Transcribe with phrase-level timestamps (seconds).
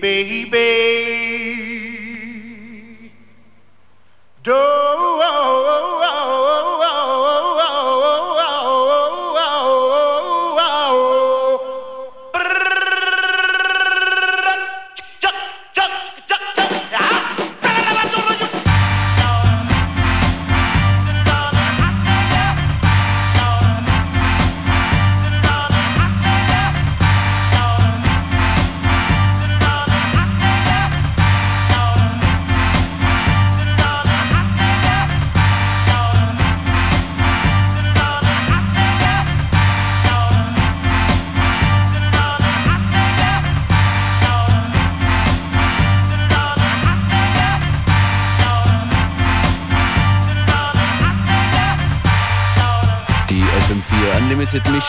[0.00, 1.29] baby.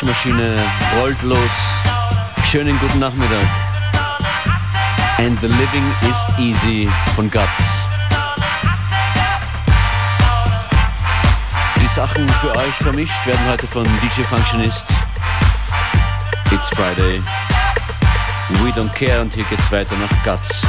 [0.01, 0.65] Mischmaschine
[0.97, 1.37] rollt los.
[2.49, 3.45] Schönen guten Nachmittag.
[5.19, 7.47] And the Living is Easy von Guts.
[11.79, 14.87] Die Sachen für euch vermischt werden heute von DJ Functionist.
[16.51, 17.21] It's Friday.
[18.63, 20.63] We don't care und hier geht's weiter nach Guts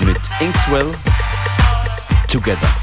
[0.00, 0.94] mit Inkswell
[2.26, 2.77] Together.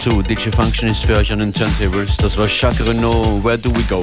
[0.00, 2.16] DJ Functionist für euch an den Turntables.
[2.16, 4.02] Das war Jacques Renault, Where Do We Go?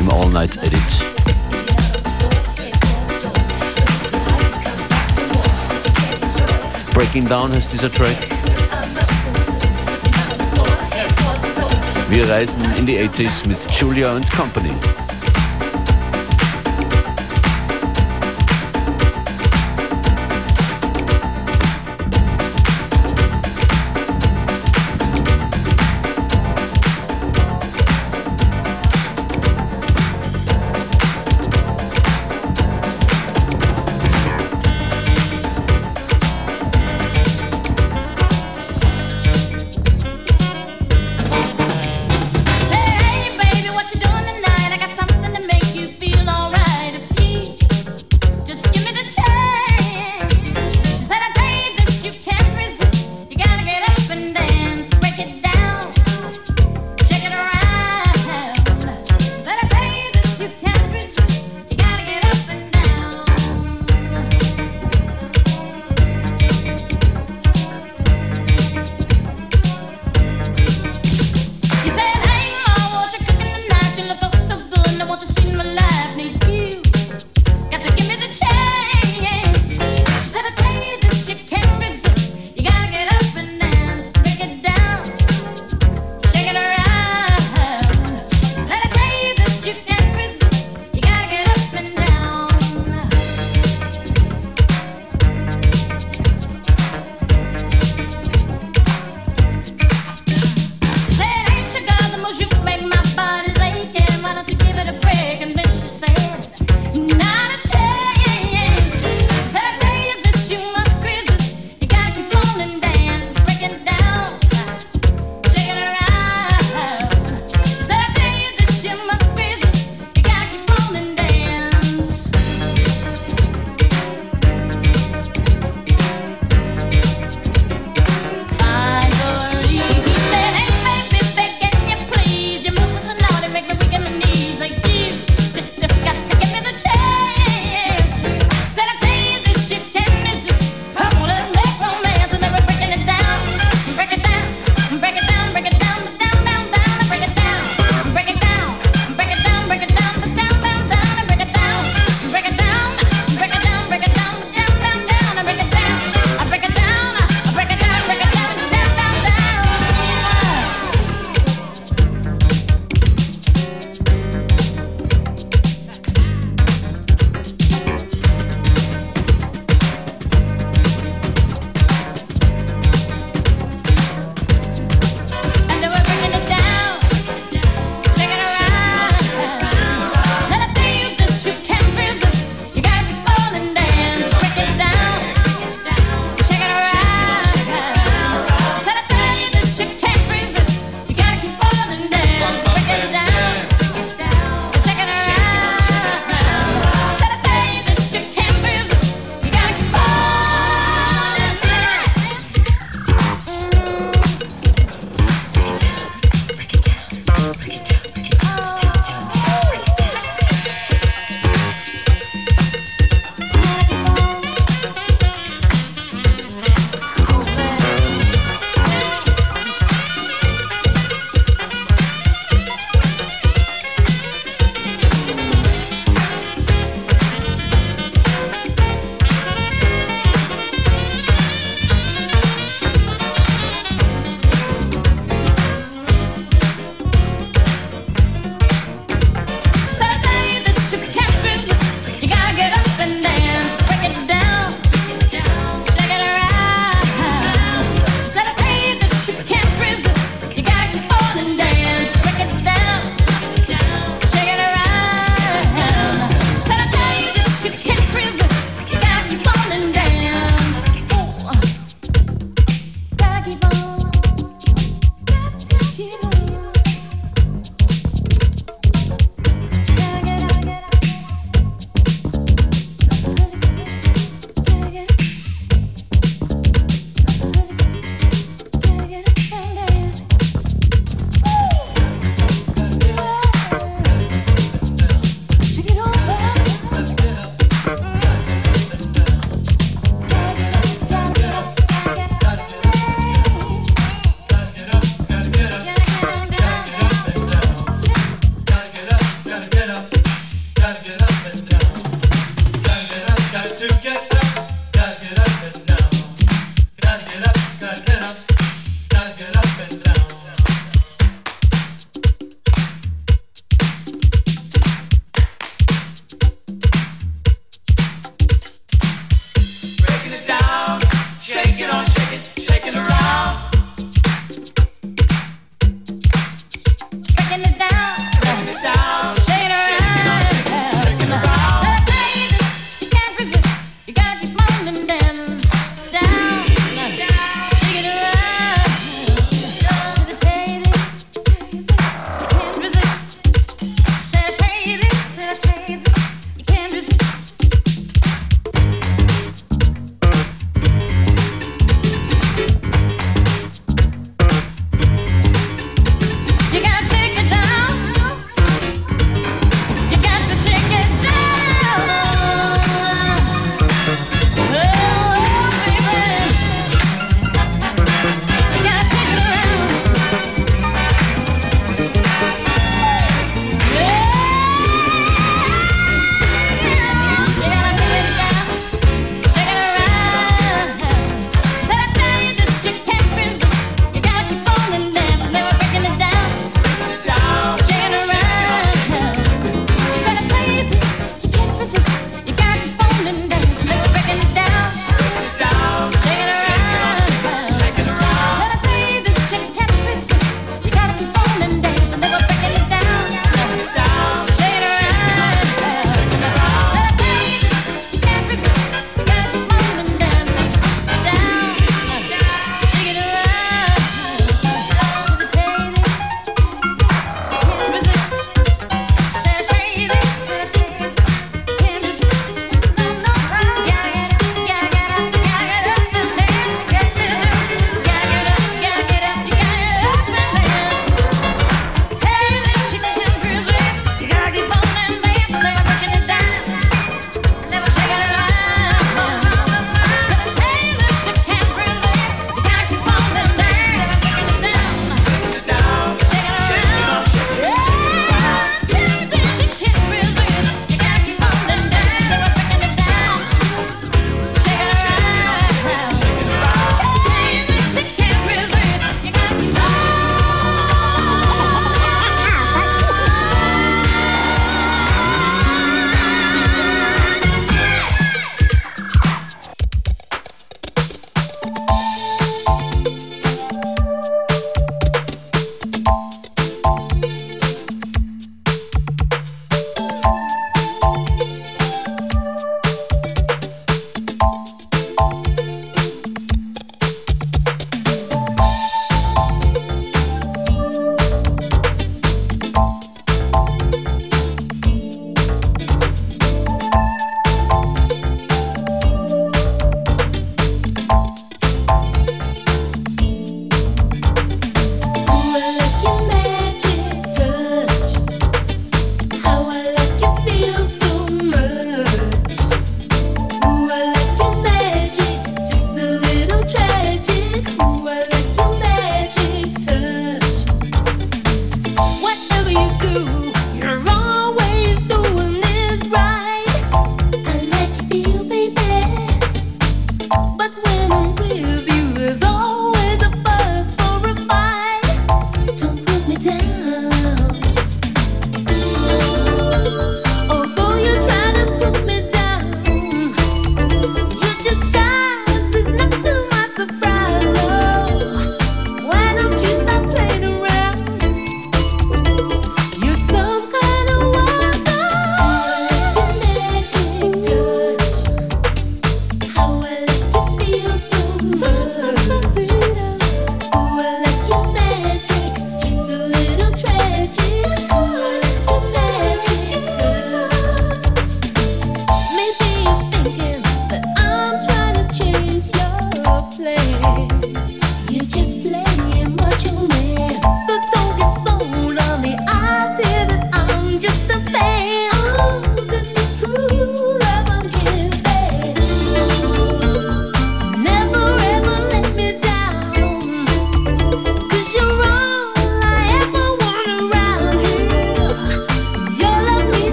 [0.00, 0.80] Im All Night Edit.
[6.92, 8.16] Breaking Down heißt dieser Track.
[12.08, 14.72] Wir reisen in die 80s mit Julia and Company.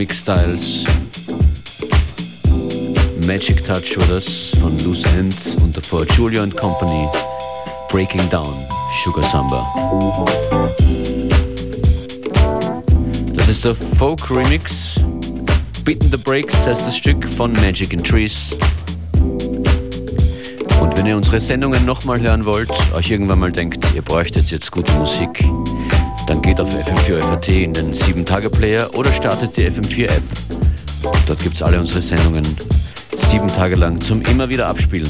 [0.00, 0.86] Mix-Styles.
[3.26, 7.06] Magic Touch war das von Loose Ends und davor Julia and Company.
[7.90, 8.54] Breaking Down,
[9.04, 9.62] Sugar Samba.
[13.34, 14.94] Das ist der Folk Remix.
[15.84, 18.56] Beaten the Breaks heißt das Stück von Magic in Trees.
[20.80, 24.72] Und wenn ihr unsere Sendungen nochmal hören wollt, euch irgendwann mal denkt, ihr bräuchtet jetzt
[24.72, 25.44] gute Musik,
[26.30, 30.22] dann geht auf FM4 FAT in den 7-Tage-Player oder startet die FM4-App.
[31.26, 32.44] Dort gibt's alle unsere Sendungen
[33.16, 35.08] sieben Tage lang zum immer wieder abspielen.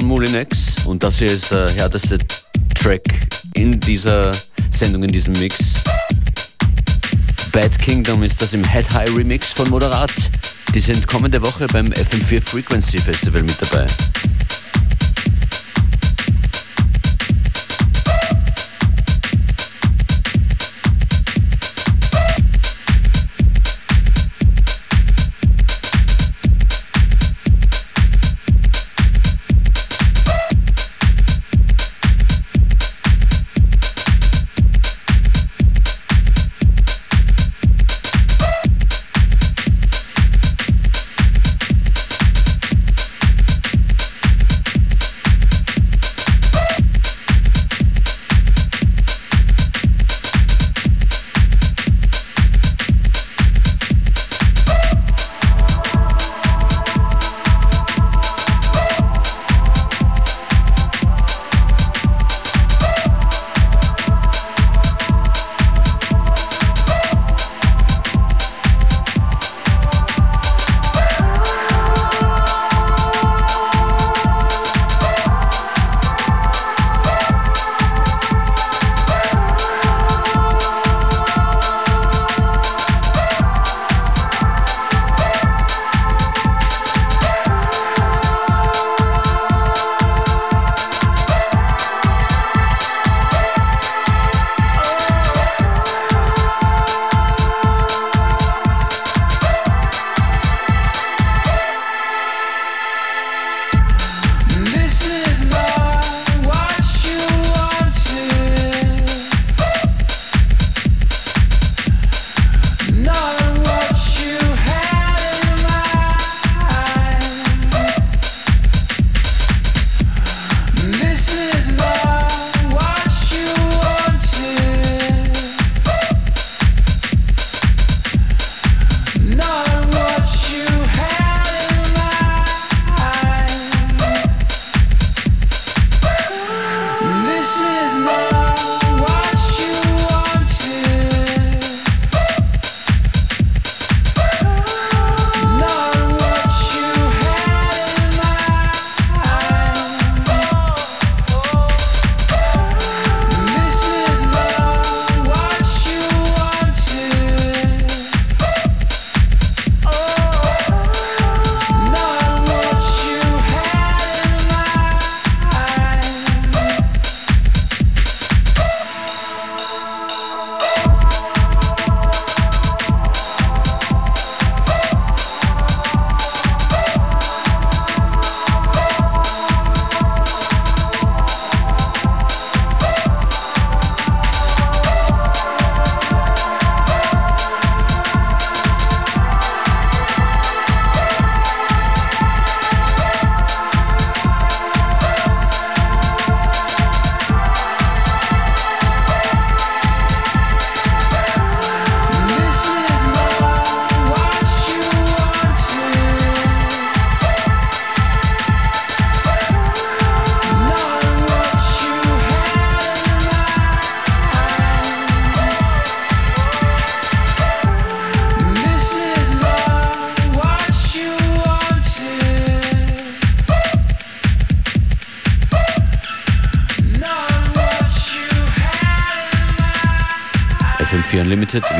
[0.00, 0.74] Von Molinex.
[0.84, 2.18] Und das hier ist der härteste
[2.74, 3.02] Track
[3.54, 4.30] in dieser
[4.70, 5.56] Sendung, in diesem Mix.
[7.50, 10.12] Bad Kingdom ist das im Head High Remix von Moderat.
[10.74, 13.86] Die sind kommende Woche beim FM4 Frequency Festival mit dabei.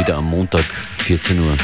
[0.07, 0.65] Wieder am Montag,
[0.99, 1.57] 14 Uhr.